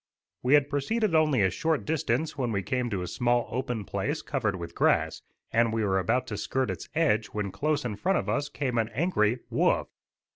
[0.41, 4.23] We had proceeded only a short distance when we came to a small open place
[4.23, 5.21] covered with grass,
[5.53, 8.79] and we were about to skirt its edge when close in front of us came
[8.79, 9.89] an angry "woof."